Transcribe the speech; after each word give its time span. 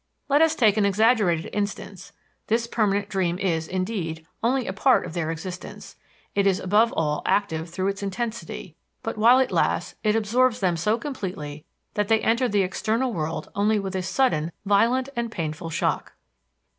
Let 0.29 0.41
us 0.41 0.55
take 0.55 0.77
an 0.77 0.83
exaggerated 0.85 1.51
instance: 1.53 2.11
This 2.47 2.65
permanent 2.65 3.07
dream 3.07 3.37
is, 3.37 3.67
indeed, 3.67 4.25
only 4.41 4.65
a 4.65 4.73
part 4.73 5.05
of 5.05 5.13
their 5.13 5.29
existence; 5.29 5.95
it 6.33 6.47
is 6.47 6.59
above 6.59 6.91
all 6.93 7.21
active 7.23 7.69
through 7.69 7.89
its 7.89 8.01
intensity; 8.01 8.75
but, 9.03 9.15
while 9.15 9.37
it 9.37 9.51
lasts, 9.51 9.93
it 10.03 10.15
absorbs 10.15 10.59
them 10.59 10.75
so 10.75 10.97
completely 10.97 11.65
that 11.93 12.07
they 12.07 12.19
enter 12.21 12.49
the 12.49 12.63
external 12.63 13.13
world 13.13 13.51
only 13.53 13.77
with 13.77 13.95
a 13.95 14.01
sudden, 14.01 14.51
violent 14.65 15.09
and 15.15 15.31
painful 15.31 15.69
shock. 15.69 16.13